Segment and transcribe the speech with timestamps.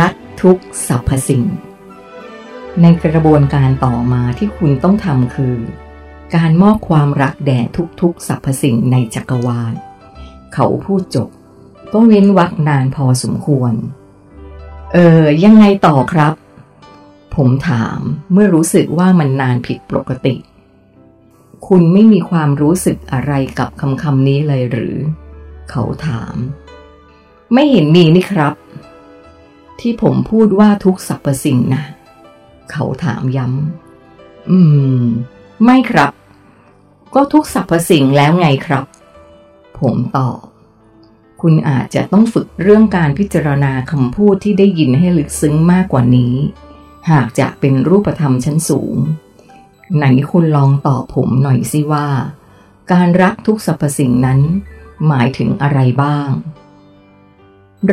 [0.06, 1.44] ักทุกสรรพสิ่ง
[2.82, 5.56] ในกระบวนการต่อมาที่คุณต้องทำคือ
[6.34, 7.60] การมอบความรักแด่
[8.00, 9.72] ทุกๆสรรพสิ่งในจักรวาล
[10.54, 11.28] เขาพูดจบ
[11.92, 13.72] ก็เว้นวักนานพอสมควร
[14.92, 16.34] เออ ยังไงต่อครับ
[17.34, 18.00] ผมถาม
[18.32, 20.36] เมื่อรู้สึกว่ามันนานผิดปกติ
[21.68, 24.94] คุณไม่มีความรู้สึกอะไรกับคำคำนี้เลยหรือ
[25.70, 26.36] เขาถาม
[27.52, 28.54] ไม่เห็นมีนี่ครับ
[29.80, 31.84] ที่ผมพูดว่าทุกสรรพสิ่งนะ
[32.70, 34.58] เขาถามย้ำ อื
[35.00, 35.04] ม
[35.64, 36.12] ไม่ครับ
[37.14, 38.84] ก็ทุกสรรพสิ่งแล้วไงครับ
[39.78, 40.38] ผมตอบ
[41.42, 46.34] คุณอาจจะต้องฝึกเรื่องการพิจารณาคำพูดที่ได้ยินให้ลึกซึ้งมากกว่านี้
[47.10, 48.96] หากจะเป็นรูปธรรมชั้นสูง
[49.96, 52.08] ไหนคุณลองตอบผมหน่อยสิว่า
[52.92, 54.40] การรักทุกสรรพสิ่งนั้น
[55.08, 56.30] หมายถึงอะไรบ้าง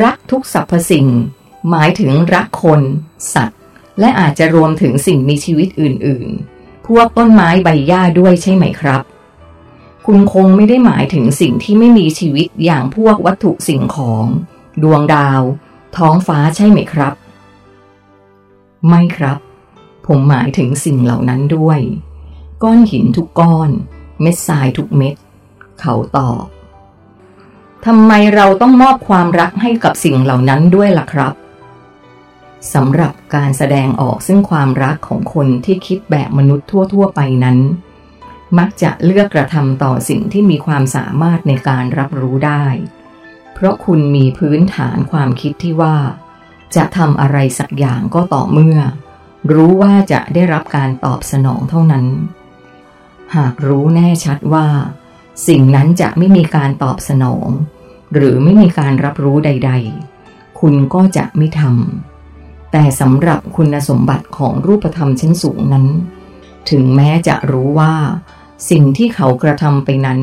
[0.04, 1.08] รักทุกสรรพสิ่ง
[1.70, 2.82] หมายถึงรักคน
[3.34, 3.60] สัตว์
[4.00, 9.02] และอาจจะรวมถึงสิ่งมีชีวิตอื่น ๆ พวกต้นไม้ใบหญ้าด้วยใช่ไหมครับ
[10.06, 14.26] คุณคงไม่ได้หมายถึงสิ่งที่ไม่มีชีวิตอย่างพวกวัตถุสิ่งของ
[14.84, 15.42] ดวงดาว
[15.98, 17.14] ท้องฟ้าใช่ไหมครับ
[18.88, 19.40] ไม่ครับ
[20.08, 21.80] ผมหมายถึงสิ่งเหล่านั้นด้วย
[22.64, 23.70] ก้อนหินทุกก้อน
[24.22, 25.16] เม็ดทรายทุกเม็ด
[25.80, 26.44] เขาตอบ
[27.86, 31.34] ทำไมเราต้องมอบความรักให้กับสิ่งเหล่านั้นด้วยล่ะครับ
[32.74, 37.58] สำหรับการแสดงออกซึ่งความรักของคนที่คิดแบบมนุษย์ทั่ว ๆ ไปนั้น
[38.58, 42.66] มักจะเลือกกระทำต่อสิ่งที่มีความสามารถในการรับรู้ได้
[43.54, 45.98] เพราะคุณมีพื้นฐานความคิดที่ว่า
[46.76, 48.78] จะทำอะไรสักอย่างก็ต่อเมื่อ
[49.54, 52.06] รู้ว่าจะได้รับการตอบสนองเท่านั้น
[53.36, 54.68] หากรู้แน่ชัดว่า
[55.48, 57.48] สิ่งนั้นจะไม่มีการตอบสนอง
[58.14, 59.72] หรือไม่มีการรับรู้ใด
[60.16, 62.15] ๆ คุณก็จะไม่ทำ
[62.78, 65.86] แต่สำหรับคุณสมบัติของรูปธรรมชั้นสูงนั้น
[66.70, 67.94] ถึงแม้จะรู้ว่า
[68.70, 70.20] สิ่งที่เขากระทำไปนั้น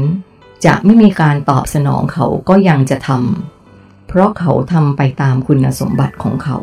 [0.67, 6.59] จะไม่มีการตอบสนองเขาก็ยังจะทำเพราะเขาทำไปตามคุณสมบัติของเขา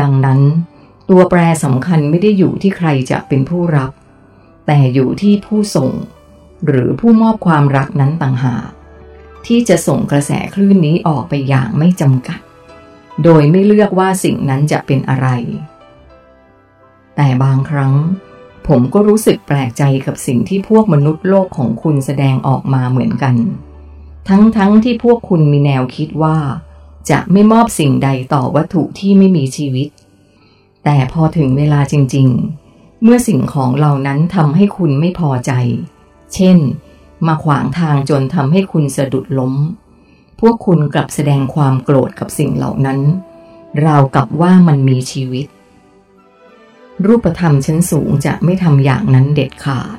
[0.00, 0.40] ดังนั้น
[1.08, 3.90] ตัวแปรสำคัญไม่ได้อยู่ที่ใครจะเป็นผู้รับ
[4.66, 5.90] แต่อยู่ที่ผู้ส่ง
[6.66, 8.68] หรือผู้มอบความรักนั้นต่างหาก
[9.46, 12.40] ที่จะส่งกระแสคลื่นนี้ออกไปอย่างไม่จำกัด
[13.24, 15.28] โดยไม่เลือกว่าสิ่งนั้นจะเป็นอะไร
[17.16, 17.94] แต่บางครั้ง
[18.68, 23.34] ผมก็รู้สึกแปลกใจกับสิ่งที่พวกมนุษย์โลกของคุณแสดงออกมาเหมือนกัน
[24.28, 26.36] ทั้งๆทที่พวกคุณมีแนวคิดว่า
[27.10, 29.88] จะไม่มอบสิ่งใดต่อวัตถุที่ไม่มีชีวิต
[30.84, 32.28] แต่พอถึงเวลาจริง
[32.66, 35.52] ๆ เมื่อสิ่งของเหล่านั้นทำให้คุณไม่พอใจ
[36.34, 36.58] เช่น
[37.26, 39.54] มาขวางทางจนทำให้คุณสะดุดล้ม
[40.40, 43.00] พวกคุณกลับแสดงความโกรธกับสิ่งเหล่านั้น
[43.84, 45.46] ราวกับว่ามันมีชีวิต
[47.06, 49.96] รูปธรรมชั้นสูงจะไม่ทำอย่างนั้นเด็ดขาด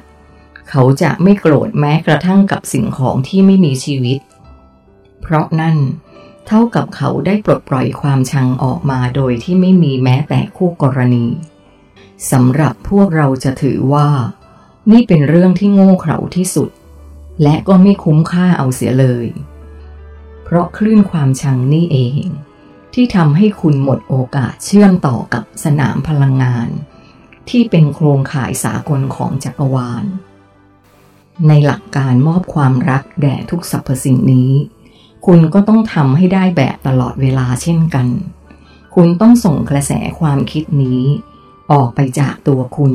[0.69, 4.19] เขาจะไม่โกรธแม้กระทั่งกับสิ่งของที่ไม่มีชีวิต
[5.21, 5.77] เพราะนั่น
[6.47, 11.25] เท่ากับเขาได้ปลดปล่อยความชังออกมาโดยที่ไม่มีแม้แต่คู่กรณี
[12.31, 14.09] สำหรับพวกเราจะถือว่า
[14.91, 16.69] นี่เป็นเรื่องที่โง่เขลาที่สุด
[17.43, 19.25] และก็ไม่คุ้มค่าเอาเสียเลย
[20.49, 22.25] เพราะคลื่นความชังนี่เอง
[22.93, 26.69] ที่ทำให้คุณหมดโอกาสเชื่อมต่อกับสนามพลังงาน
[27.49, 30.05] ที่เป็นโครงข่ายสากลของจักรวาล
[31.47, 34.51] ในหลักการมอบความรักแด่ทุกสรรพสิ่งนี้
[35.25, 38.07] คุณก็ต้องทำให้ได้แบบตลอดเวลาเช่นกัน
[38.95, 41.01] คุณต้องส่งกระแสความคิดนี้
[41.71, 42.93] ออกไปจากตัวคุณ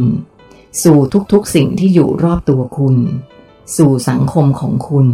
[0.83, 0.99] สู่
[1.33, 2.97] ทุกๆสิ่งที่อยู่รอบตัวคุณ
[3.77, 5.09] สู่สังคมของคุณ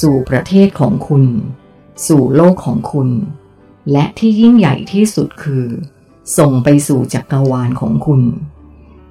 [0.00, 1.24] สู่ประเทศของคุณ
[2.06, 3.08] สู่โลกของคุณ
[3.92, 5.66] และที่ยิ่งใหญ่ที่สุดคือ
[6.38, 8.22] ส่งไปสู่จักรวาลของคุณ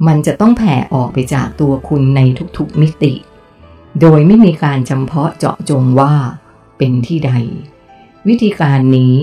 [0.07, 2.21] มันจะต้องแผ่ออกไปจากตัวคุณใน
[2.57, 3.13] ทุกๆมิติ
[4.01, 6.13] โดยไม่มีการจำเพาะเจาะจงว่า
[6.77, 7.31] เป็นที่ใด
[8.27, 9.15] วิธีการนี้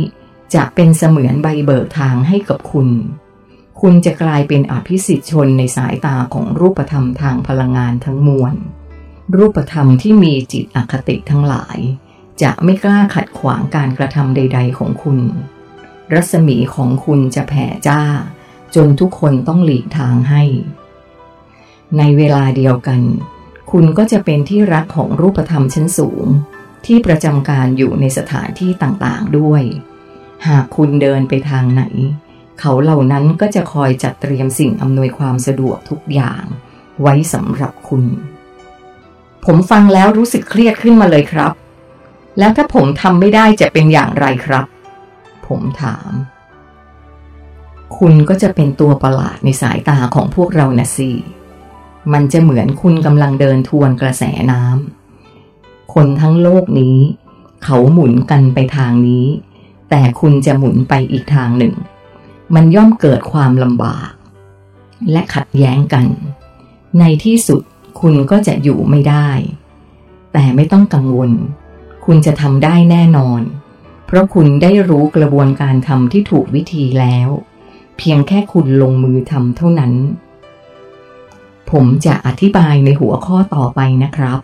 [0.54, 2.88] จะเป็นเสมือนใบเบิกทางให้กับคุณ
[3.80, 8.54] คุณจะกลายเป็นอภิสิทธิชนในสายตาของรูปธรรมทางพลังงานทั้งมวล
[9.36, 11.78] รูปธรรมที่มีจิตอคติทั้งหลาย
[12.42, 15.18] จะไม่กล้าขัดขวางการกระทำใด ๆ ของคุณ
[16.14, 18.02] รัศมีของคุณจะแผ่จ้า
[18.74, 20.42] จนทุกคนต้องหลีกทางให้
[21.98, 23.00] ในเวลาเดียวกัน
[23.70, 26.26] คุณก็จะเป็นที่รักของรูปธรรมชั้นสูง
[26.86, 29.62] ที่ประจำการอยู่ในสถานที่ต่างๆด้วย
[30.46, 31.84] หากคุณเดินไปทางไหน
[32.60, 36.44] เขาเหล่านั้นก็จะคอยจัดเตรียมสิ่งอำนวยความสะดวกทุกอย่าง
[37.00, 38.04] ไว้สำหรับคุณ
[39.44, 41.52] ผมฟังแล้วรู้สึกเครียดขึ้นมาเลยครับ
[42.38, 44.64] แล้วถ้าผมทำไม่ได้จะเป็นอย่างไรครับ
[45.46, 46.11] ผมถาม
[47.99, 51.11] คุณก็จะเป็นตัวประหลาดในสายตาของพวกเรานะสิ
[52.12, 56.99] มันจะเหมือนคุณกำลังเดินทวนกระแสน้ำ คนทั้งโลกนี้
[57.64, 59.26] เขาหมุนกันไปทางนี้
[59.91, 61.75] แต่คุณจะหมุนไปอีกทางหนึ่ง
[62.55, 64.11] มันย่อมเกิดความลำบาก
[65.12, 66.06] และขัดแย้งกัน
[66.99, 67.62] ในที่สุด
[68.06, 69.28] คุณก็จะอยู่ไม่ได้
[70.32, 71.30] แต่ไม่ต้องกังวล
[72.04, 73.40] คุณจะทำได้แน่นอน
[74.06, 77.28] เพราะคุณได้รู้กระบวนการทำที่ถูกวิธีแล้ว
[77.98, 79.92] เพียงแค่คุณลงมือทำเท่านั้น
[81.70, 84.38] ผมจะอธิบายในหัวข้อต่อไปนะครับ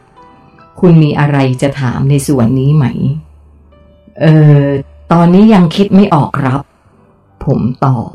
[0.81, 2.87] คุณมีอะไรจะถามในส่วนนี้ไหม
[4.21, 4.25] เอ
[4.61, 4.65] อ
[5.13, 6.63] ตอนนี้ยังคิดไม่ออกครับ
[7.45, 8.11] ผมตอบ